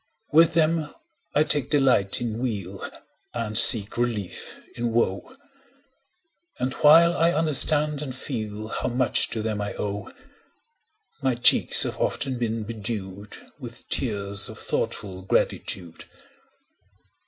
[0.31, 0.91] With them
[1.35, 2.83] I take delight in weal
[3.35, 5.35] And seek relief in woe;
[6.57, 10.13] And while I understand and feel How much to them I owe, 10
[11.21, 16.05] My cheeks have often been bedew'd With tears of thoughtful gratitude.